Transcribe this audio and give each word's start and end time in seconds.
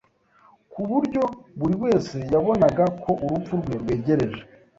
kuburyo 0.71 1.23
buri 1.59 1.75
wese 1.83 2.15
yabonaga 2.33 2.83
ko 3.03 3.11
urupfu 3.23 3.53
rwe 3.61 3.75
rwegereje 3.81 4.41